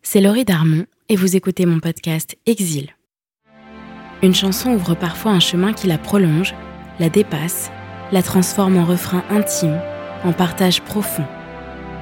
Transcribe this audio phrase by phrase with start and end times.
[0.00, 2.94] C'est Laurie Darmon et vous écoutez mon podcast Exil.
[4.22, 6.54] Une chanson ouvre parfois un chemin qui la prolonge,
[7.00, 7.72] la dépasse,
[8.12, 9.80] la transforme en refrain intime,
[10.22, 11.26] en partage profond.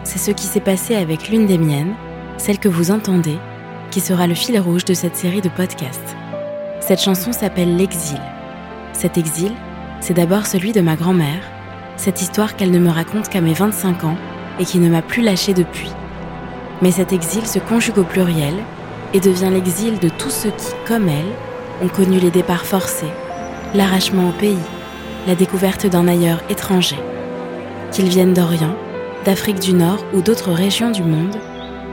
[0.04, 1.94] C'est ce qui s'est passé avec l'une des miennes,
[2.36, 3.38] celle que vous entendez,
[3.90, 6.14] qui sera le fil rouge de cette série de podcasts.
[6.80, 8.20] Cette chanson s'appelle L'exil.
[8.92, 9.52] Cet exil,
[10.02, 11.40] c'est d'abord celui de ma grand-mère,
[11.96, 14.16] cette histoire qu'elle ne me raconte qu'à mes 25 ans
[14.58, 15.90] et qui ne m'a plus lâchée depuis.
[16.82, 18.54] Mais cet exil se conjugue au pluriel
[19.12, 21.32] et devient l'exil de tous ceux qui, comme elle,
[21.82, 23.10] ont connu les départs forcés,
[23.74, 24.58] l'arrachement au pays,
[25.26, 26.98] la découverte d'un ailleurs étranger.
[27.92, 28.76] Qu'ils viennent d'Orient,
[29.24, 31.36] d'Afrique du Nord ou d'autres régions du monde,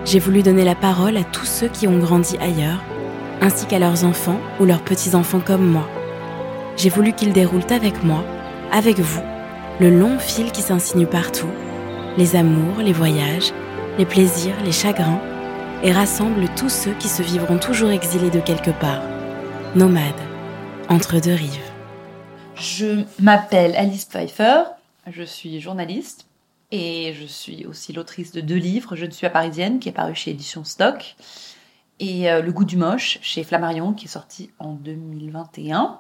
[0.06, 2.82] j'ai voulu donner la parole à tous ceux qui ont grandi ailleurs,
[3.42, 5.88] ainsi qu'à leurs enfants ou leurs petits-enfants comme moi.
[6.78, 8.24] J'ai voulu qu'ils déroulent avec moi,
[8.72, 9.22] avec vous,
[9.80, 11.52] le long fil qui s'insinue partout,
[12.18, 13.54] les amours, les voyages,
[14.00, 15.22] les plaisirs, les chagrins,
[15.84, 19.04] et rassemble tous ceux qui se vivront toujours exilés de quelque part,
[19.76, 20.04] nomades,
[20.90, 21.72] entre deux rives.
[22.56, 24.64] Je m'appelle Alice Pfeiffer,
[25.12, 26.26] je suis journaliste
[26.72, 29.94] et je suis aussi l'autrice de deux livres, Je ne suis pas parisienne, qui est
[29.94, 31.16] paru chez Édition Stock,
[32.00, 36.00] et euh, Le goût du moche chez Flammarion, qui est sorti en 2021.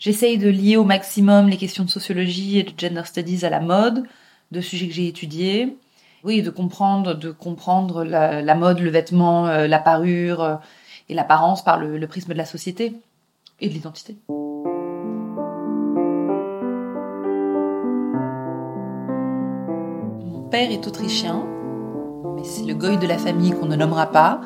[0.00, 3.60] J'essaye de lier au maximum les questions de sociologie et de gender studies à la
[3.60, 4.02] mode,
[4.50, 5.76] de sujets que j'ai étudiés.
[6.24, 10.56] Oui, de comprendre, de comprendre la, mode, le vêtement, euh, la parure euh,
[11.08, 12.94] et l'apparence par le prisme de la société
[13.60, 14.16] et de l'identité.
[20.50, 21.46] père est autrichien,
[22.34, 24.40] mais c'est le goy de la famille qu'on ne nommera pas,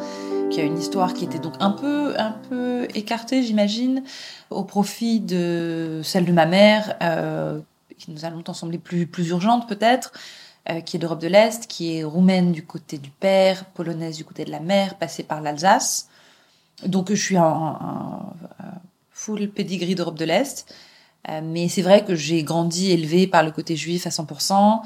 [0.51, 4.03] qui a une histoire qui était donc un peu, un peu écartée, j'imagine,
[4.51, 7.61] au profit de celle de ma mère, euh,
[7.99, 10.13] qui nous a longtemps semblé plus, plus urgente peut-être,
[10.71, 14.25] euh, qui est d'Europe de l'Est, qui est roumaine du côté du père, polonaise du
[14.25, 16.09] côté de la mère, passée par l'Alsace.
[16.87, 18.33] Donc je suis un,
[19.11, 20.75] full pedigree d'Europe de l'Est.
[21.29, 24.83] Euh, mais c'est vrai que j'ai grandi élevé par le côté juif à 100%,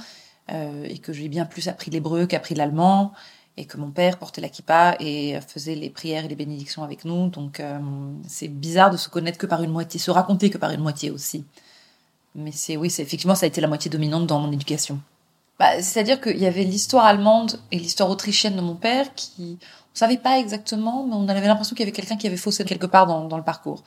[0.50, 3.12] euh, et que j'ai bien plus appris l'hébreu qu'appris l'allemand
[3.58, 7.04] et que mon père portait la kippa et faisait les prières et les bénédictions avec
[7.04, 7.28] nous.
[7.28, 7.78] Donc euh,
[8.28, 11.10] c'est bizarre de se connaître que par une moitié, se raconter que par une moitié
[11.10, 11.44] aussi.
[12.36, 15.00] Mais c'est oui, c'est effectivement ça a été la moitié dominante dans mon éducation.
[15.58, 19.58] Bah, c'est-à-dire qu'il y avait l'histoire allemande et l'histoire autrichienne de mon père qui
[19.92, 22.64] on savait pas exactement, mais on avait l'impression qu'il y avait quelqu'un qui avait faussé
[22.64, 23.82] quelque part dans, le parcours.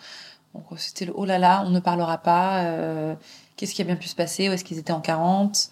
[0.53, 2.65] Donc c'était le oh là là, on ne parlera pas.
[2.65, 3.15] Euh,
[3.55, 5.69] Qu'est-ce qui a bien pu se passer Où est-ce qu'ils étaient en 40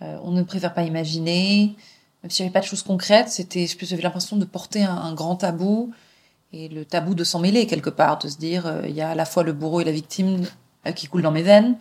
[0.00, 1.74] euh, on ne préfère pas imaginer.
[2.28, 5.94] Même s'il n'y pas de choses concrètes, c'était, j'avais l'impression de porter un, grand tabou
[6.52, 9.08] et le tabou de s'en mêler quelque part, de se dire euh, il y a
[9.08, 10.42] à la fois le bourreau et la victime
[10.86, 11.78] euh, qui coulent dans mes veines.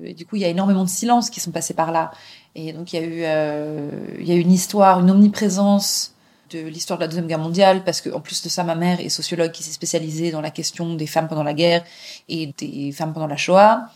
[0.00, 2.12] Du coup, il y a énormément de silences qui sont passés par là.
[2.54, 6.14] Et donc, il y a eu, il y a une histoire, une omniprésence
[6.48, 9.00] de l'histoire de la deuxième guerre mondiale, parce que en plus de ça, ma mère
[9.00, 11.84] est sociologue qui s'est spécialisée dans la question des femmes pendant la guerre
[12.30, 13.90] et des femmes pendant la Shoah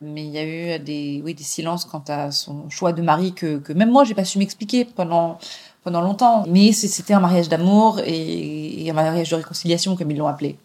[0.00, 3.32] mais il y a eu des, oui, des silences quant à son choix de mari
[3.34, 5.38] que, que même moi, j'ai pas su m'expliquer pendant,
[5.84, 6.44] pendant longtemps.
[6.48, 10.56] Mais c'était un mariage d'amour et, et un mariage de réconciliation, comme ils l'ont appelé.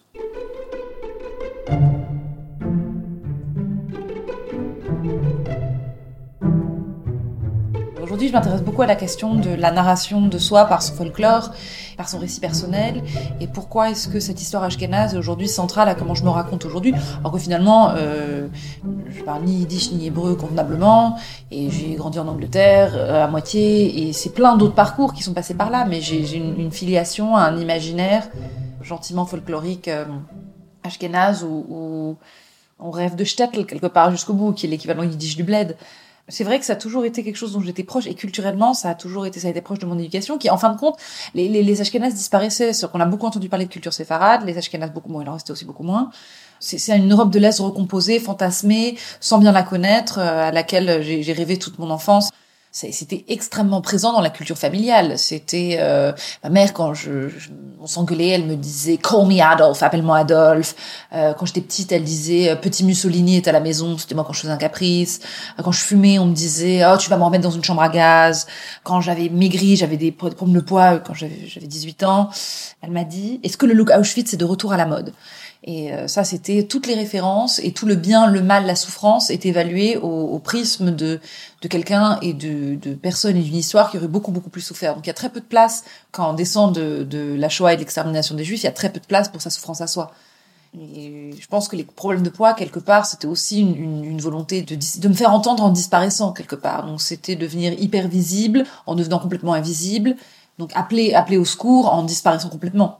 [8.27, 11.51] Je m'intéresse beaucoup à la question de la narration de soi par son folklore,
[11.95, 13.03] par son récit personnel,
[13.39, 16.65] et pourquoi est-ce que cette histoire ashkénaze est aujourd'hui centrale à comment je me raconte
[16.65, 18.47] aujourd'hui, alors que finalement, euh,
[19.09, 21.17] je parle ni yiddish ni hébreu convenablement,
[21.51, 25.33] et j'ai grandi en Angleterre euh, à moitié, et c'est plein d'autres parcours qui sont
[25.33, 28.27] passés par là, mais j'ai une, filiation à un imaginaire
[28.81, 30.05] gentiment folklorique euh,
[30.83, 32.17] ashkénaze où,
[32.77, 35.77] on rêve de shtetl quelque part jusqu'au bout, qui est l'équivalent yiddish du bled
[36.27, 38.89] c'est vrai que ça a toujours été quelque chose dont j'étais proche et culturellement ça
[38.89, 40.97] a toujours été ça a été proche de mon éducation qui en fin de compte
[41.33, 42.73] les les, les Ashkénazes disparaissaient.
[42.73, 45.33] C'est qu'on a beaucoup entendu parler de culture séfarade les Ashkénazes beaucoup moins il en
[45.33, 46.09] restait aussi beaucoup moins.
[46.59, 51.33] C'est une Europe de l'Est recomposée fantasmée sans bien la connaître euh, à laquelle j'ai
[51.33, 52.31] rêvé toute mon enfance
[52.75, 55.17] c'était extrêmement présent dans la culture familiale.
[55.17, 56.11] C'était euh,
[56.43, 57.29] ma mère quand je,
[57.79, 60.75] on s'engueulait, elle me disait "Call me Adolphe, appelle-moi Adolphe".
[61.13, 63.97] Euh, quand j'étais petite, elle disait euh, "Petit Mussolini est à la maison".
[63.97, 65.21] C'était moi quand je faisais un caprice.
[65.63, 67.87] Quand je fumais, on me disait "Oh, tu vas me remettre dans une chambre à
[67.87, 68.45] gaz".
[68.83, 72.29] Quand j'avais maigri, j'avais des problèmes de poids quand j'avais j'avais 18 ans,
[72.81, 75.13] elle m'a dit "Est-ce que le look Auschwitz est de retour à la mode?
[75.63, 79.29] Et euh, ça, c'était toutes les références et tout le bien, le mal, la souffrance
[79.29, 81.19] est évalué au, au prisme de,
[81.61, 84.95] de quelqu'un et de, de personnes et d'une histoire qui aurait beaucoup, beaucoup plus souffert.
[84.95, 87.73] Donc il y a très peu de place, quand on descend de, de la Shoah
[87.73, 89.81] et de l'extermination des Juifs, il y a très peu de place pour sa souffrance
[89.81, 90.11] à soi.
[90.77, 94.19] Et je pense que les problèmes de poids, quelque part, c'était aussi une, une, une
[94.19, 96.85] volonté de, de me faire entendre en disparaissant, quelque part.
[96.85, 100.17] Donc c'était devenir hyper visible, en devenant complètement invisible.
[100.59, 102.99] Donc appeler, appeler au secours en disparaissant complètement.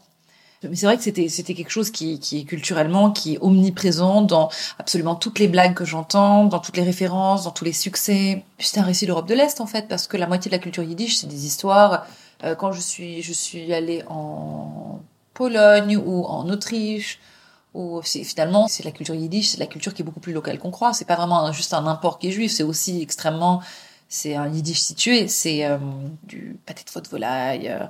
[0.63, 4.22] Mais c'est vrai que c'était c'était quelque chose qui, qui est culturellement qui est omniprésent
[4.22, 4.50] dans
[4.80, 8.44] absolument toutes les blagues que j'entends, dans toutes les références, dans tous les succès.
[8.60, 10.84] C'est un récit d'Europe de l'Est en fait parce que la moitié de la culture
[10.84, 12.06] yiddish c'est des histoires.
[12.44, 15.00] Euh, quand je suis je suis allée en
[15.34, 17.19] Pologne ou en Autriche
[17.74, 20.72] ou finalement c'est la culture yiddish, c'est la culture qui est beaucoup plus locale qu'on
[20.72, 20.94] croit.
[20.94, 23.62] C'est pas vraiment juste un import qui est juif, c'est aussi extrêmement
[24.07, 25.78] c'est un yiddish situé, c'est euh,
[26.24, 27.86] du pâté de faux de volaille, euh,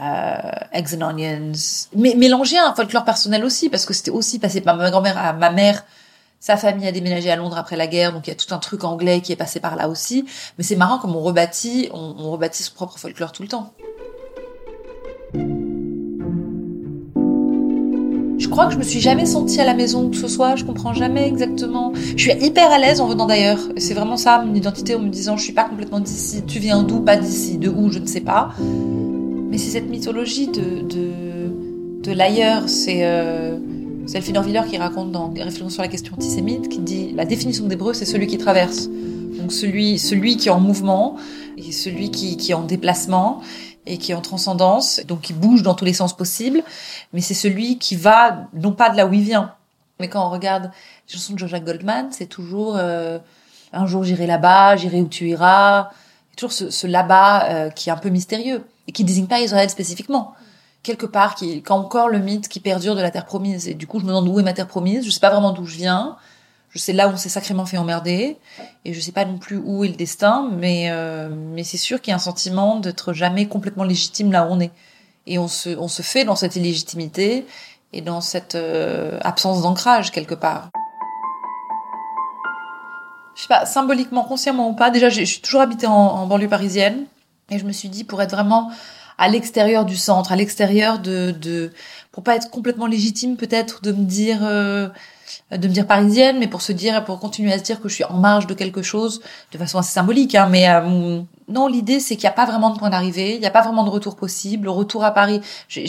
[0.00, 1.52] euh, eggs and onions,
[1.94, 5.32] mais mélangé un folklore personnel aussi, parce que c'était aussi passé par ma grand-mère à
[5.32, 5.84] ma mère.
[6.40, 8.58] Sa famille a déménagé à Londres après la guerre, donc il y a tout un
[8.58, 10.26] truc anglais qui est passé par là aussi.
[10.58, 13.72] Mais c'est marrant comme on rebâtit, on, on rebâtit son propre folklore tout le temps.
[18.52, 20.64] Je crois que je me suis jamais sentie à la maison que ce soit, je
[20.66, 21.94] comprends jamais exactement.
[21.94, 23.58] Je suis hyper à l'aise en venant d'ailleurs.
[23.78, 26.82] C'est vraiment ça, mon identité, en me disant je suis pas complètement d'ici, tu viens
[26.82, 28.50] d'où, pas d'ici, de où, je ne sais pas.
[28.60, 33.56] Mais c'est cette mythologie de, de, de l'ailleurs, c'est euh,
[34.34, 38.04] Norviller qui raconte dans Réflexions sur la question antisémite, qui dit la définition d'hébreu, c'est
[38.04, 38.90] celui qui traverse.
[39.40, 41.16] Donc celui, celui qui est en mouvement,
[41.56, 43.40] et celui qui, qui est en déplacement,
[43.86, 46.62] et qui est en transcendance, donc qui bouge dans tous les sens possibles,
[47.12, 49.54] mais c'est celui qui va non pas de là où il vient.
[49.98, 50.70] Mais quand on regarde
[51.08, 53.18] les chansons de Jean-Jacques Goldman, c'est toujours euh,
[53.72, 55.78] un jour j'irai là-bas, j'irai où tu iras.
[55.80, 55.90] A
[56.36, 59.68] toujours ce, ce là-bas euh, qui est un peu mystérieux et qui désigne pas Israël
[59.70, 60.34] spécifiquement.
[60.82, 63.68] Quelque part, qui, quand encore le mythe qui perdure de la terre promise.
[63.68, 65.04] Et du coup, je me demande où est ma terre promise.
[65.04, 66.16] Je sais pas vraiment d'où je viens.
[66.74, 68.38] Je sais là où on s'est sacrément fait emmerder,
[68.86, 72.00] et je sais pas non plus où est le destin, mais euh, mais c'est sûr
[72.00, 74.70] qu'il y a un sentiment d'être jamais complètement légitime là où on est,
[75.26, 77.46] et on se on se fait dans cette illégitimité
[77.92, 80.70] et dans cette euh, absence d'ancrage quelque part.
[83.34, 84.90] Je sais pas, symboliquement, consciemment ou pas.
[84.90, 87.04] Déjà, je suis toujours habité en, en banlieue parisienne,
[87.50, 88.70] et je me suis dit pour être vraiment
[89.22, 91.70] à l'extérieur du centre, à l'extérieur de, de,
[92.10, 94.88] pour pas être complètement légitime peut-être de me dire euh,
[95.52, 97.94] de me dire parisienne, mais pour se dire, pour continuer à se dire que je
[97.94, 99.22] suis en marge de quelque chose,
[99.52, 100.34] de façon assez symbolique.
[100.34, 103.40] Hein, mais euh, non, l'idée c'est qu'il n'y a pas vraiment de point d'arrivée, il
[103.40, 104.64] n'y a pas vraiment de retour possible.
[104.64, 105.86] Le retour à Paris, j'ai,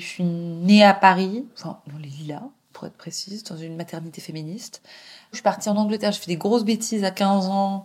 [0.00, 4.20] je suis née à Paris, enfin dans les Lilas, pour être précise, dans une maternité
[4.20, 4.82] féministe.
[5.30, 7.84] Je suis partie en Angleterre, j'ai fait des grosses bêtises à 15 ans.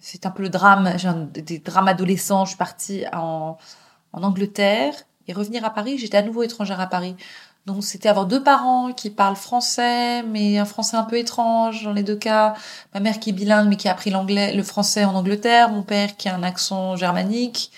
[0.00, 2.46] C'est un peu le drame, j'ai des drames adolescents.
[2.46, 3.58] Je suis partie en,
[4.12, 4.94] en Angleterre
[5.28, 5.98] et revenir à Paris.
[5.98, 7.16] J'étais à nouveau étrangère à Paris.
[7.66, 11.92] Donc c'était avoir deux parents qui parlent français, mais un français un peu étrange dans
[11.92, 12.54] les deux cas.
[12.94, 15.70] Ma mère qui est bilingue, mais qui a appris l'anglais, le français en Angleterre.
[15.70, 17.72] Mon père qui a un accent germanique.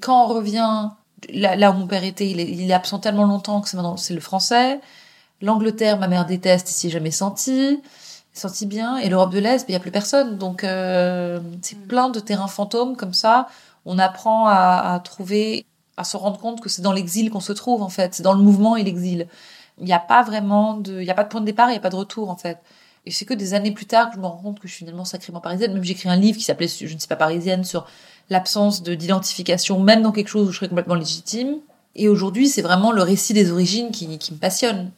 [0.00, 0.90] Quand on revient
[1.30, 4.20] là, où mon père était, il est, absent tellement longtemps que c'est maintenant c'est le
[4.20, 4.80] français.
[5.42, 7.80] L'Angleterre, ma mère déteste, ici jamais senti,
[8.32, 8.98] senti bien.
[8.98, 10.38] Et l'Europe de l'Est, il y a plus personne.
[10.38, 13.48] Donc euh, c'est plein de terrains fantômes comme ça.
[13.86, 15.66] On apprend à, trouver
[15.96, 18.32] à se rendre compte que c'est dans l'exil qu'on se trouve en fait, c'est dans
[18.32, 19.28] le mouvement et l'exil.
[19.78, 21.72] Il n'y a pas vraiment de, il n'y a pas de point de départ, il
[21.72, 22.58] n'y a pas de retour en fait.
[23.06, 24.84] Et c'est que des années plus tard que je me rends compte que je suis
[24.84, 25.74] finalement sacrément parisienne.
[25.74, 27.86] Même j'ai écrit un livre qui s'appelait Je ne suis pas parisienne sur
[28.30, 31.58] l'absence de d'identification, même dans quelque chose où je serais complètement légitime.
[31.96, 34.90] Et aujourd'hui, c'est vraiment le récit des origines qui, qui me passionne.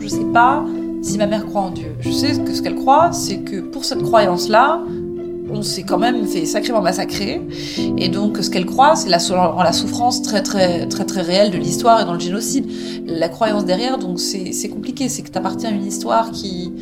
[0.00, 0.64] Je sais pas
[1.04, 1.94] si ma mère croit en Dieu.
[2.00, 4.82] Je sais que ce qu'elle croit, c'est que pour cette croyance-là,
[5.50, 7.42] on s'est quand même fait sacrément massacrer.
[7.98, 12.00] Et donc, ce qu'elle croit, c'est la, souffrance très, très, très, très réelle de l'histoire
[12.00, 12.66] et dans le génocide.
[13.06, 15.10] La croyance derrière, donc, c'est compliqué.
[15.10, 16.72] C'est que tu appartiens à une histoire qui,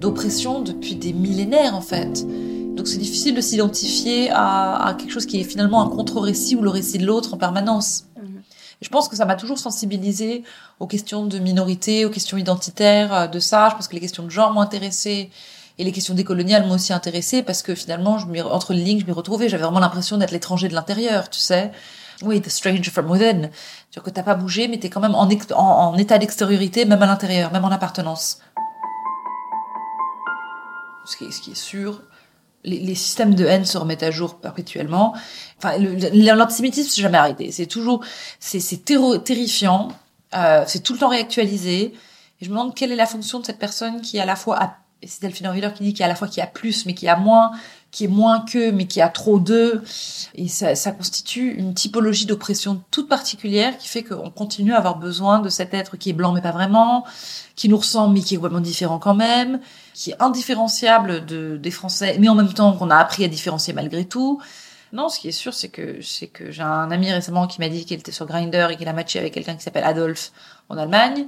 [0.00, 2.26] d'oppression depuis des millénaires, en fait.
[2.74, 6.70] Donc, c'est difficile de s'identifier à, quelque chose qui est finalement un contre-récit ou le
[6.70, 8.07] récit de l'autre en permanence.
[8.80, 10.44] Je pense que ça m'a toujours sensibilisé
[10.78, 13.68] aux questions de minorité, aux questions identitaires, euh, de ça.
[13.70, 15.30] Je pense que les questions de genre m'ont intéressée.
[15.80, 18.18] Et les questions décoloniales m'ont aussi intéressée parce que finalement,
[18.50, 19.48] entre les lignes, je m'y retrouvais.
[19.48, 21.70] J'avais vraiment l'impression d'être l'étranger de l'intérieur, tu sais.
[22.22, 23.50] Oui, the stranger from within.
[23.92, 27.52] Tu que t'as pas bougé, mais t'es quand même en, état d'extériorité, même à l'intérieur,
[27.52, 28.40] même en appartenance.
[31.04, 32.02] ce qui est sûr.
[32.68, 35.14] Les, systèmes de haine se remettent à jour perpétuellement.
[35.58, 37.50] Enfin, l'antisémitisme c'est jamais arrêté.
[37.50, 38.04] C'est toujours,
[38.38, 38.84] c'est,
[39.24, 39.88] terrifiant.
[40.34, 41.94] Euh, c'est tout le temps réactualisé.
[42.40, 44.62] Et je me demande quelle est la fonction de cette personne qui à la fois
[44.62, 46.94] a, c'est Delphine qui dit qu'il y a à la fois qui a plus mais
[46.94, 47.52] qui a moins,
[47.98, 49.82] qui est moins que mais qui a trop d'eux.
[50.36, 55.40] Et ça, constitue une typologie d'oppression toute particulière qui fait qu'on continue à avoir besoin
[55.40, 57.04] de cet être qui est blanc mais pas vraiment,
[57.56, 59.58] qui nous ressemble mais qui est complètement différent quand même,
[59.94, 63.72] qui est indifférenciable de, des Français, mais en même temps qu'on a appris à différencier
[63.72, 64.40] malgré tout.
[64.92, 67.68] Non, ce qui est sûr, c'est que c'est que j'ai un ami récemment qui m'a
[67.68, 70.30] dit qu'il était sur Grindr et qu'il a matché avec quelqu'un qui s'appelle Adolphe
[70.68, 71.26] en Allemagne.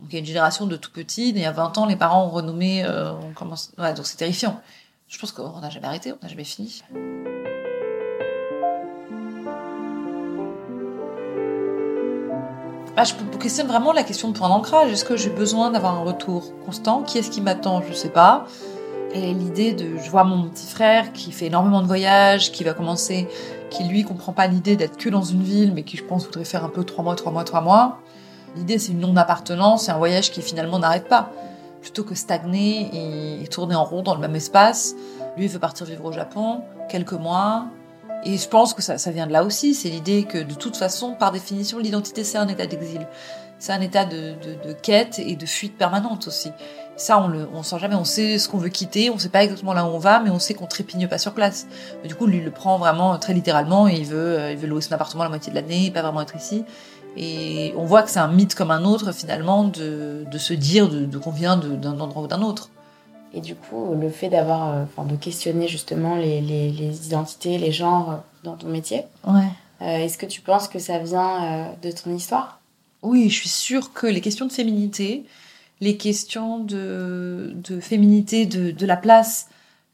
[0.00, 1.30] Donc il y a une génération de tout petits.
[1.30, 2.84] Y a 20 ans, les parents ont renommé.
[2.84, 3.12] Euh.
[3.78, 4.60] Ouais, donc c'est terrifiant.
[5.08, 6.82] Je pense qu'on n'a jamais arrêté, on n'a jamais fini.
[12.94, 14.92] Bah, je questionne vraiment la question de point d'ancrage.
[14.92, 17.02] Est-ce que j'ai besoin d'avoir un retour constant?
[17.04, 17.80] Qui est-ce qui m'attend?
[17.80, 18.46] Je sais pas.
[19.14, 22.74] Et l'idée de, je vois mon petit frère qui fait énormément de voyages, qui va
[22.74, 23.28] commencer,
[23.70, 26.44] qui lui comprend pas l'idée d'être que dans une ville, mais qui je pense voudrait
[26.44, 28.00] faire un peu trois mois, trois mois, trois mois.
[28.56, 31.32] L'idée c'est une non-appartenance, c'est un voyage qui finalement n'arrête pas.
[31.80, 34.94] Plutôt que stagner et, tourner en rond dans le même espace.
[35.36, 37.66] Lui veut partir vivre au Japon, quelques mois.
[38.24, 41.14] Et je pense que ça, vient de là aussi, c'est l'idée que de toute façon,
[41.14, 43.06] par définition, l'identité c'est un état d'exil.
[43.60, 44.34] C'est un état de,
[44.82, 46.50] quête et de fuite permanente aussi.
[46.96, 47.94] Ça, on le, sent jamais.
[47.94, 50.30] On sait ce qu'on veut quitter, on sait pas exactement là où on va, mais
[50.30, 51.66] on sait qu'on trépigne pas sur place.
[52.04, 54.68] Du coup, lui, il le prend vraiment très littéralement et il veut, euh, il veut
[54.68, 56.64] louer son appartement la moitié de l'année, pas vraiment être ici.
[57.16, 60.88] Et on voit que c'est un mythe comme un autre, finalement, de, de se dire
[60.88, 62.70] de, de qu'on vient d'un endroit ou d'un autre.
[63.34, 67.58] Et du coup, le fait d'avoir, euh, enfin, de questionner justement les, les, les identités,
[67.58, 69.48] les genres euh, dans ton métier, Ouais.
[69.82, 72.60] euh, est-ce que tu penses que ça vient euh, de ton histoire?
[73.02, 75.24] Oui, je suis sûre que les questions de féminité,
[75.80, 79.48] les questions de, de féminité, de, de la place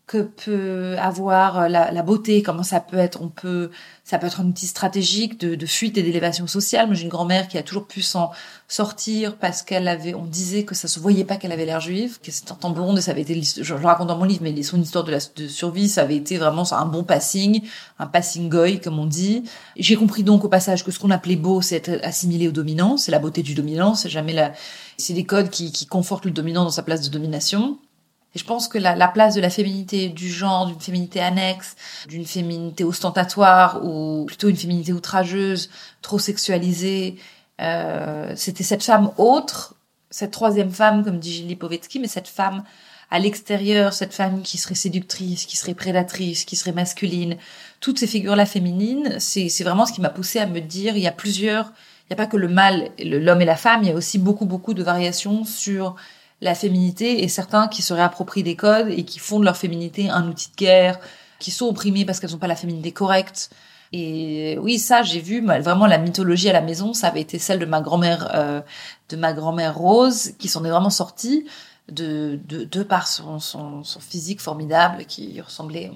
[0.07, 3.71] que peut avoir la, la beauté, comment ça peut être, on peut,
[4.05, 6.87] ça peut être un outil stratégique de, de fuite et d'élévation sociale.
[6.87, 8.31] Moi, j'ai une grand-mère qui a toujours pu s'en
[8.69, 12.19] sortir parce qu'elle avait, on disait que ça se voyait pas qu'elle avait l'air juive,
[12.23, 14.43] que c'était un temps blonde et ça avait été, je, je raconte dans mon livre,
[14.43, 17.63] mais son histoire de, la, de survie, ça avait été vraiment un bon passing,
[17.99, 19.45] un passing goy, comme on dit.
[19.77, 22.99] J'ai compris donc au passage que ce qu'on appelait beau, c'est être assimilé au dominant,
[22.99, 24.53] c'est la beauté du dominant, c'est jamais la,
[24.99, 27.79] c'est des codes qui, qui confortent le dominant dans sa place de domination.
[28.35, 31.77] Et je pense que la, la place de la féminité, du genre, d'une féminité annexe,
[32.09, 35.71] d'une féminité ostentatoire ou plutôt une féminité outrageuse,
[36.03, 37.17] trop sexualisée,
[37.61, 39.75] euh, c'était cette femme autre,
[40.11, 42.65] cette troisième femme, comme dit Gilles Lipovetsky, mais cette femme
[43.11, 47.37] à l'extérieur, cette femme qui serait séductrice, qui serait prédatrice, qui serait masculine,
[47.79, 51.07] toutes ces figures-là féminines, c'est vraiment ce qui m'a poussé à me dire, il y
[51.07, 53.89] a plusieurs, il n'y a pas que le mâle, le- l'homme et la femme, il
[53.89, 55.95] y a aussi beaucoup, beaucoup de variations sur
[56.41, 60.11] la féminité et certains qui se réapproprient des codes et qui font de leur féminité
[60.11, 60.99] un outil de guerre,
[61.39, 63.51] qui sont opprimés parce qu'elles n'ont pas la féminité correcte.
[63.93, 67.61] Et oui, ça, j'ai vu vraiment la mythologie à la maison, ça avait été celle
[67.61, 68.61] de ma grand-mère, euh,
[69.09, 71.47] de ma grand-mère Rose, qui s'en est vraiment sortie
[71.91, 75.93] de, de, de par son, son, son physique formidable, qui ressemblait,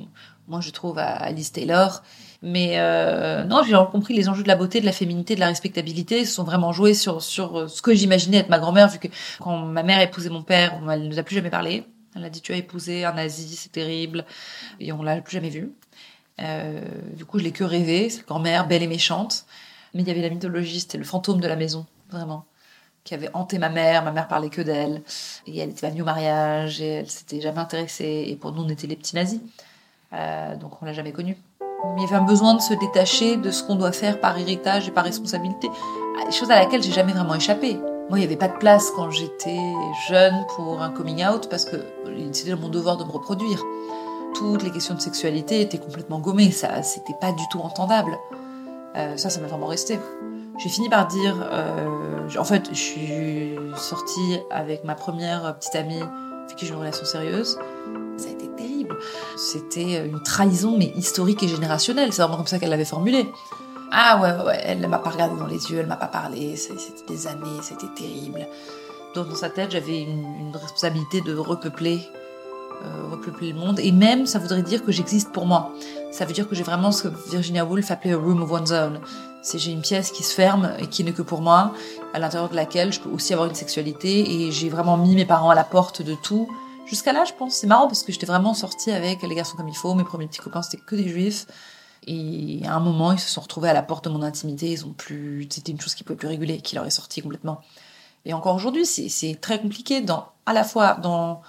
[0.47, 2.03] moi je trouve, à Alice Taylor.
[2.43, 5.49] Mais euh, non, j'ai compris les enjeux de la beauté, de la féminité, de la
[5.49, 9.09] respectabilité se sont vraiment joués sur sur ce que j'imaginais être ma grand-mère, vu que
[9.41, 11.85] quand ma mère a épousé mon père, elle ne nous a plus jamais parlé.
[12.15, 14.25] Elle a dit tu as épousé un nazi, c'est terrible,
[14.81, 15.73] et on l'a plus jamais vu.
[16.41, 16.81] Euh,
[17.17, 19.45] du coup, je l'ai que rêvé, cette grand-mère belle et méchante.
[19.95, 22.45] Mais il y avait la mythologie, c'était le fantôme de la maison, vraiment,
[23.05, 24.05] qui avait hanté ma mère.
[24.05, 25.03] Ma mère parlait que d'elle,
[25.47, 28.27] et elle était pas venue au mariage, et elle s'était jamais intéressée.
[28.29, 29.41] Et pour nous, on était les petits nazis,
[30.13, 31.37] euh, donc on l'a jamais connue.
[31.97, 34.89] Il y avait un besoin de se détacher de ce qu'on doit faire par héritage
[34.89, 35.69] et par responsabilité,
[36.31, 37.75] chose à laquelle j'ai jamais vraiment échappé.
[38.09, 39.61] Moi, il n'y avait pas de place quand j'étais
[40.09, 41.77] jeune pour un coming out parce que
[42.33, 43.63] c'était mon devoir de me reproduire.
[44.35, 48.19] Toutes les questions de sexualité étaient complètement gommées, ça, c'était pas du tout entendable.
[48.97, 49.99] Euh, ça, ça m'a vraiment resté.
[50.59, 56.03] J'ai fini par dire, euh, en fait, je suis sortie avec ma première petite amie
[56.03, 57.59] avec qui j'ai une relation sérieuse.
[58.17, 58.48] Ça a été.
[59.37, 62.13] C'était une trahison, mais historique et générationnelle.
[62.13, 63.31] C'est vraiment comme ça qu'elle l'avait formulé.
[63.91, 66.09] Ah ouais, ouais, ouais, elle ne m'a pas regardé dans les yeux, elle m'a pas
[66.09, 66.77] parlé, c'était
[67.09, 68.47] des années, c'était terrible.
[69.15, 72.01] Donc dans sa tête, j'avais une, une, responsabilité de repeupler,
[72.85, 73.81] euh, repeupler le monde.
[73.81, 75.73] Et même, ça voudrait dire que j'existe pour moi.
[76.11, 78.73] Ça veut dire que j'ai vraiment ce que Virginia Woolf appelait a room of one's
[78.73, 79.01] own.
[79.43, 81.73] C'est j'ai une pièce qui se ferme et qui n'est que pour moi,
[82.13, 84.31] à l'intérieur de laquelle je peux aussi avoir une sexualité.
[84.31, 86.47] Et j'ai vraiment mis mes parents à la porte de tout.
[86.89, 89.69] Jusqu'à là, je pense, c'est marrant parce que j'étais vraiment sortie avec les garçons comme
[89.69, 89.95] il faut.
[89.95, 91.47] Mes premiers petits copains, c'était que des juifs.
[92.07, 94.71] Et à un moment, ils se sont retrouvés à la porte de mon intimité.
[94.71, 97.61] Ils ont plus, c'était une chose qui pouvait plus réguler, qui leur est sortie complètement.
[98.25, 100.05] Et encore aujourd'hui, c'est très compliqué
[100.47, 101.43] à la fois dans,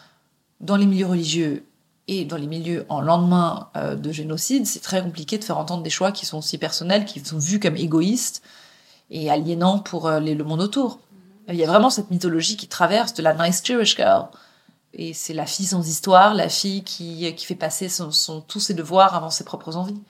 [0.60, 1.65] dans les milieux religieux
[2.08, 5.84] Et dans les milieux en lendemain euh, de génocide, c'est très compliqué de faire entendre
[5.84, 8.41] des choix qui sont aussi personnels, qui sont vus comme égoïstes
[9.10, 11.00] et aliénants pour euh, le monde autour.
[11.48, 14.27] Il y a vraiment cette mythologie qui traverse de la nice Jewish girl.
[14.93, 18.74] Et c'est la fille sans histoire, la fille qui, qui fait passer son, tous ses
[18.74, 20.01] devoirs avant ses propres envies.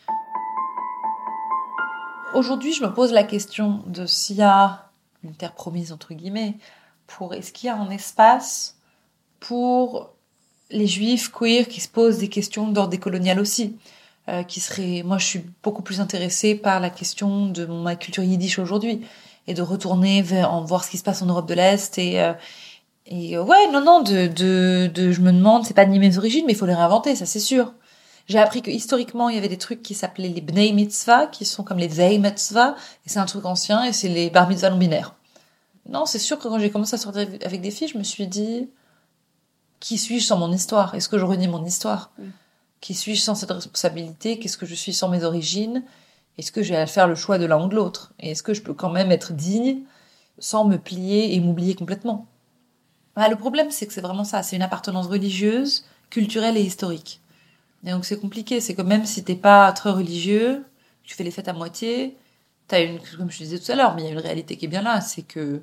[2.33, 4.89] Aujourd'hui, je me pose la question de s'il y a
[5.23, 6.57] une terre promise, entre guillemets,
[7.07, 8.77] pour est-ce qu'il y a un espace
[9.39, 10.11] pour
[10.69, 13.77] les juifs queer qui se posent des questions d'ordre décolonial aussi.
[14.27, 18.21] Euh, qui serait, moi, je suis beaucoup plus intéressée par la question de ma culture
[18.21, 19.01] yiddish aujourd'hui
[19.47, 22.33] et de retourner en voir ce qui se passe en Europe de l'Est et euh,
[23.09, 26.17] et euh, ouais, non, non, de, de, de je me demande, c'est pas ni mes
[26.17, 27.73] origines, mais il faut les réinventer, ça c'est sûr.
[28.27, 31.45] J'ai appris que historiquement, il y avait des trucs qui s'appelaient les Bnei Mitzvah, qui
[31.45, 32.75] sont comme les Vei Mitzvah,
[33.05, 35.15] et c'est un truc ancien, et c'est les Bar Mitzvah non binaires.
[35.87, 38.27] Non, c'est sûr que quand j'ai commencé à sortir avec des filles, je me suis
[38.27, 38.69] dit,
[39.79, 40.93] qui suis-je sans mon histoire?
[40.93, 42.11] Est-ce que je renie mon histoire?
[42.81, 44.37] Qui suis-je sans cette responsabilité?
[44.37, 45.83] Qu'est-ce que je suis sans mes origines?
[46.37, 48.13] Est-ce que j'ai à faire le choix de l'un ou de l'autre?
[48.19, 49.79] Et est-ce que je peux quand même être digne
[50.37, 52.27] sans me plier et m'oublier complètement?
[53.15, 54.43] Bah, Le problème, c'est que c'est vraiment ça.
[54.43, 57.21] C'est une appartenance religieuse, culturelle et historique.
[57.85, 58.61] Et donc c'est compliqué.
[58.61, 60.65] C'est que même si t'es pas très religieux,
[61.03, 62.17] tu fais les fêtes à moitié,
[62.67, 64.65] t'as une, comme je disais tout à l'heure, mais il y a une réalité qui
[64.65, 65.61] est bien là, c'est que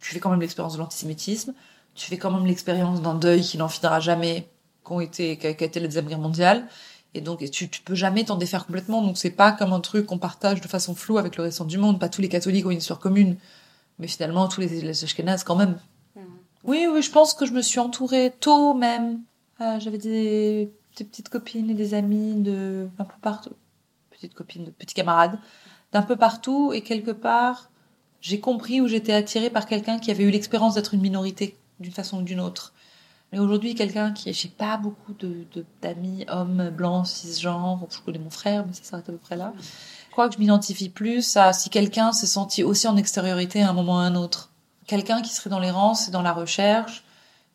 [0.00, 1.54] tu fais quand même l'expérience de l'antisémitisme,
[1.94, 4.48] tu fais quand même l'expérience d'un deuil qui n'en finira jamais,
[4.82, 6.66] qu'ont été, qu'a été la deuxième guerre mondiale.
[7.14, 9.02] Et donc, tu, tu peux jamais t'en défaire complètement.
[9.02, 11.76] Donc, c'est pas comme un truc qu'on partage de façon floue avec le reste du
[11.76, 11.98] monde.
[11.98, 13.36] Pas tous les catholiques ont une histoire commune.
[13.98, 15.78] Mais finalement, tous les, les Ashkenazes, quand même.
[16.64, 19.22] Oui, oui, je pense que je me suis entourée tôt même.
[19.60, 23.54] Euh, j'avais des, petites copines et des amis de un peu partout.
[24.10, 25.38] Petites copines, de petits camarades
[25.92, 26.72] d'un peu partout.
[26.72, 27.70] Et quelque part,
[28.20, 31.92] j'ai compris où j'étais attirée par quelqu'un qui avait eu l'expérience d'être une minorité d'une
[31.92, 32.74] façon ou d'une autre.
[33.32, 35.46] Mais aujourd'hui, quelqu'un qui, j'ai pas beaucoup de,
[35.80, 39.52] d'amis hommes blancs, cisgenres, je connais mon frère, mais ça s'arrête à peu près là.
[39.60, 43.70] Je crois que je m'identifie plus à si quelqu'un s'est senti aussi en extériorité à
[43.70, 44.49] un moment ou à un autre.
[44.90, 47.04] Quelqu'un qui serait dans l'errance et dans la recherche,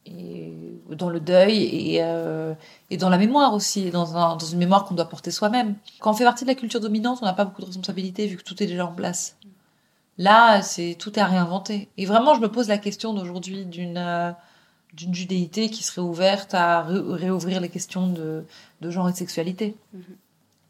[0.06, 0.54] et
[0.90, 2.54] dans le deuil et, euh,
[2.90, 5.76] et dans la mémoire aussi, dans, un, dans une mémoire qu'on doit porter soi-même.
[6.00, 8.38] Quand on fait partie de la culture dominante, on n'a pas beaucoup de responsabilités vu
[8.38, 9.36] que tout est déjà en place.
[10.18, 11.90] Là, c'est tout est à réinventer.
[11.98, 14.32] Et vraiment, je me pose la question d'aujourd'hui d'une euh,
[14.94, 18.46] d'une judéité qui serait ouverte à réouvrir les questions de,
[18.80, 20.16] de genre et de sexualité mm-hmm.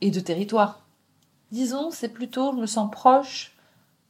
[0.01, 0.81] et de territoire.
[1.51, 3.54] Disons, c'est plutôt, je me sens proche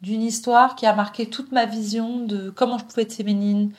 [0.06, 3.72] d'une histoire qui a marqué toute ma vision de comment je pouvais être féminine,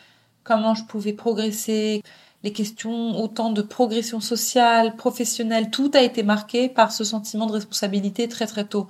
[0.43, 2.03] comment je pouvais progresser,
[2.43, 7.53] les questions autant de progression sociale, professionnelle, tout a été marqué par ce sentiment de
[7.53, 8.89] responsabilité très très tôt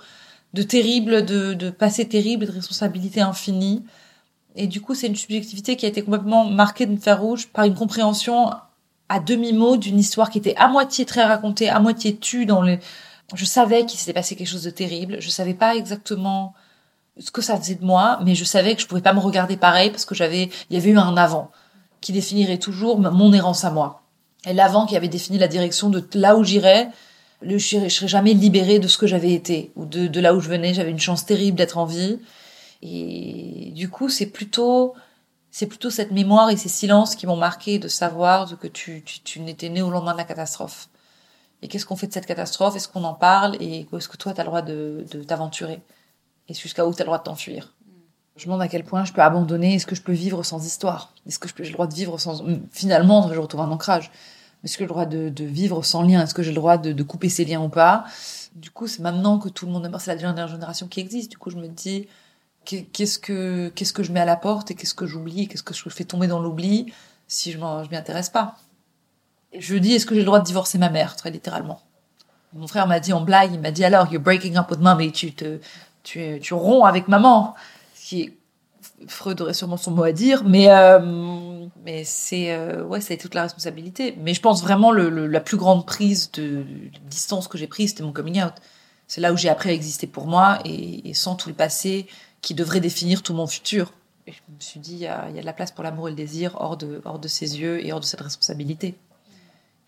[0.55, 3.85] de terrible, de, de passé terrible, de responsabilité infinie.
[4.55, 7.67] Et du coup, c'est une subjectivité qui a été complètement marquée de fer rouge par
[7.67, 8.51] une compréhension
[9.11, 12.79] à demi-mot d'une histoire qui était à moitié très racontée, à moitié tue dans les...
[13.35, 15.21] Je savais qu'il s'était passé quelque chose de terrible.
[15.21, 16.55] Je savais pas exactement
[17.19, 19.57] ce que ça faisait de moi, mais je savais que je pouvais pas me regarder
[19.57, 21.51] pareil parce que j'avais, il y avait eu un avant
[22.01, 24.03] qui définirait toujours mon errance à moi.
[24.45, 26.91] Et l'avant qui avait défini la direction de là où j'irais,
[27.43, 30.75] je, serais jamais libérée de ce que j'avais été ou de, là où je venais.
[30.75, 32.19] J'avais une chance terrible d'être en vie.
[32.83, 34.95] Et du coup, c'est plutôt,
[35.51, 39.03] c'est plutôt cette mémoire et ces silences qui m'ont marqué de savoir que tu,
[39.41, 40.89] n'étais né au lendemain de la catastrophe.
[41.63, 42.77] Et qu'est-ce qu'on fait de cette catastrophe?
[42.77, 43.57] Est-ce qu'on en parle?
[43.61, 45.81] Et est-ce que toi, tu as le droit de t'aventurer?
[46.49, 47.75] Et jusqu'à où tu as le droit de t'enfuir
[48.37, 49.75] Je me demande à quel point je peux abandonner.
[49.75, 51.13] Est-ce que je peux vivre sans histoire?
[51.27, 52.43] Est-ce que j'ai le droit de vivre sans...
[52.71, 54.11] Finalement, je retrouve un ancrage.
[54.65, 56.23] Est-ce que j'ai le droit de, vivre sans lien?
[56.23, 58.05] Est-ce que j'ai le droit de, couper ces liens ou pas?
[58.55, 60.01] Du coup, c'est maintenant que tout le monde est mort.
[60.01, 61.31] C'est la dernière génération qui existe.
[61.31, 62.09] Du coup, je me dis,
[62.65, 65.75] qu'est-ce que qu'est-ce que je mets à la porte et qu'est-ce que j'oublie Qu'est-ce que
[65.75, 66.93] je fais tomber dans l'oubli
[67.29, 68.57] si je m'y intéresse pas?
[69.57, 71.81] Je dis, est-ce que j'ai le droit de divorcer ma mère, très littéralement
[72.53, 75.13] Mon frère m'a dit en blague, il m'a dit alors, you're breaking up with mommy,
[75.13, 75.61] tu te
[76.07, 77.55] tu, tu romps avec maman,
[77.95, 78.33] ce qui est
[79.09, 83.35] Freud aurait sûrement son mot à dire, mais euh, mais c'est euh, ouais, ça toute
[83.35, 84.17] la responsabilité.
[84.19, 86.65] Mais je pense vraiment le, la plus grande prise de,
[87.09, 88.55] distance que j'ai prise, c'était mon coming out.
[89.07, 92.07] C'est là où j'ai appris à exister pour moi et, sans tout le passé
[92.41, 93.93] qui devrait définir tout mon futur.
[94.27, 96.09] Et je me suis dit, il y a, y a de la place pour l'amour
[96.09, 98.95] et le désir hors de hors de ses yeux et hors de cette responsabilité.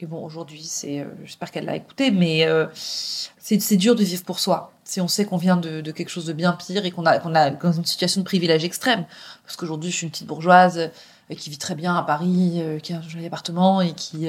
[0.01, 4.23] Et bon, aujourd'hui, c'est, euh, j'espère qu'elle l'a écouté, mais euh, c'est, dur de vivre
[4.23, 4.73] pour soi.
[4.85, 7.19] Si on sait qu'on vient de, de quelque chose de bien pire et qu'on a,
[7.19, 9.07] qu'on a une situation de privilège extrême.
[9.43, 12.93] Parce qu'aujourd'hui, je suis une petite bourgeoise euh, qui vit très bien à Paris, qui
[12.93, 14.29] a un joli appartement et qui,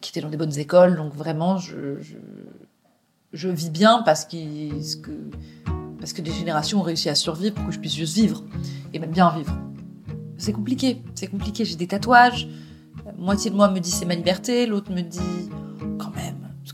[0.00, 0.96] qui était dans des bonnes écoles.
[0.96, 2.16] Donc vraiment, je, je,
[3.32, 4.36] je vis bien parce, que,
[5.98, 8.42] parce que des générations ont réussi à survivre pour que je puisse juste vivre.
[8.92, 9.56] Et même bien vivre.
[10.36, 11.64] C'est compliqué, c'est compliqué.
[11.64, 12.48] J'ai des tatouages
[13.18, 15.50] moitié de moi me dit c'est ma liberté, l'autre me dit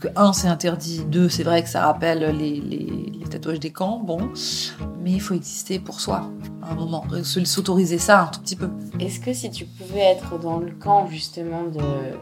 [0.03, 3.71] que un, c'est interdit, deux, c'est vrai que ça rappelle les, les, les, tatouages des
[3.71, 4.29] camps, bon,
[5.01, 6.29] mais il faut exister pour soi
[6.61, 8.69] à un moment, s'autoriser ça un tout petit peu.
[8.99, 12.17] Est-ce que si tu pouvais être dans le camp justement de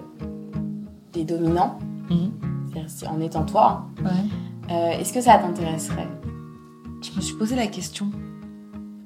[1.12, 2.32] des dominants, mhm.
[3.08, 3.88] en étant toi,
[4.70, 6.08] euh, est-ce que ça t'intéresserait?
[7.02, 8.12] Je me suis posé la question.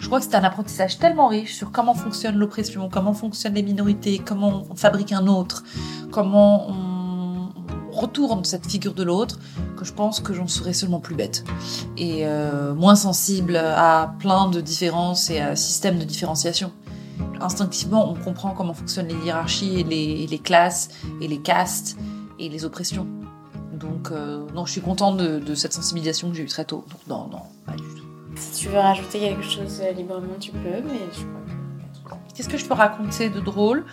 [0.06, 3.64] Je crois que c'est un apprentissage tellement riche sur comment fonctionne l'oppression, comment fonctionnent les
[3.64, 5.64] minorités, comment on fabrique un autre,
[6.12, 7.50] comment on
[7.90, 9.40] retourne cette figure de l'autre,
[9.76, 11.44] que je pense que j'en serais seulement plus bête
[11.98, 16.72] et euh, moins sensible à plein de différences et à systèmes de différenciation.
[17.42, 20.90] Instinctivement, on comprend comment fonctionnent les hiérarchies et les, classes
[21.20, 21.98] et les castes
[22.38, 23.08] et les oppressions.
[23.74, 26.86] Donc, euh, non, je suis contente de, cette sensibilisation que j'ai eue très tôt.
[26.92, 27.40] Donc, non.
[28.36, 32.58] Si tu veux rajouter quelque chose euh, librement, tu peux, mais je crois Qu'est-ce que
[32.58, 33.86] je peux raconter de drôle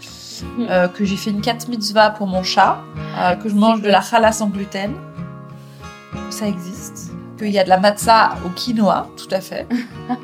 [0.43, 0.67] hmm.
[0.69, 2.83] euh, Que j'ai fait une cat mitzvah pour mon chat,
[3.17, 4.95] euh, que je mange de la challah sans gluten?
[6.31, 7.13] Ça existe.
[7.39, 9.67] Qu'il y a de la matzah au quinoa, tout à fait.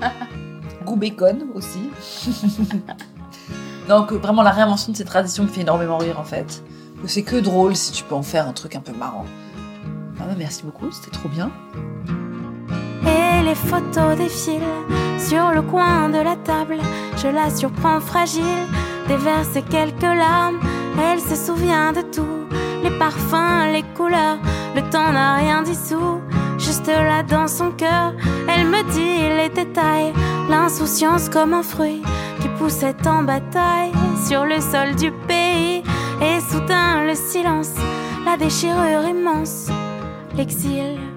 [0.84, 1.90] Goût bacon aussi.
[3.88, 6.62] Donc vraiment la réinvention de ces traditions me fait énormément rire en fait.
[7.06, 9.24] C'est que drôle si tu peux en faire un truc un peu marrant.
[10.20, 11.50] Ah merci beaucoup, c'était trop bien
[13.42, 14.74] les photos défilent
[15.18, 16.78] sur le coin de la table.
[17.16, 18.66] Je la surprends fragile,
[19.08, 20.58] déverse quelques larmes.
[21.00, 22.46] Elle se souvient de tout,
[22.82, 24.38] les parfums, les couleurs.
[24.74, 26.20] Le temps n'a rien dissous,
[26.58, 28.12] juste là dans son cœur.
[28.48, 30.12] Elle me dit les détails,
[30.48, 32.02] l'insouciance comme un fruit
[32.40, 33.92] qui poussait en bataille
[34.26, 35.82] sur le sol du pays.
[36.20, 37.74] Et soudain le silence,
[38.26, 39.68] la déchirure immense,
[40.36, 41.07] l'exil